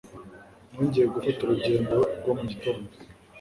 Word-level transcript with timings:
Nongeye 0.71 1.07
gufata 1.13 1.39
urugendo 1.43 1.95
rwo 2.19 2.31
mu 2.37 2.43
gitondo 2.51 2.89